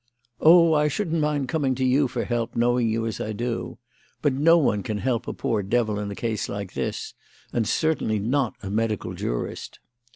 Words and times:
"Oh, 0.39 0.73
I 0.73 0.87
shouldn't 0.87 1.21
mind 1.21 1.47
coming 1.47 1.75
to 1.75 1.85
you 1.85 2.07
for 2.07 2.23
help, 2.25 2.55
knowing 2.55 2.89
you 2.89 3.05
as 3.05 3.21
I 3.21 3.33
do. 3.33 3.77
But 4.23 4.33
no 4.33 4.57
one 4.57 4.81
can 4.81 4.97
help 4.97 5.27
a 5.27 5.31
poor 5.33 5.61
devil 5.61 5.99
in 5.99 6.09
a 6.09 6.15
case 6.15 6.49
like 6.49 6.73
this 6.73 7.13
and 7.53 7.67
certainly 7.67 8.17
not 8.17 8.55
a 8.63 8.71
medical 8.71 9.13
jurist." 9.13 9.77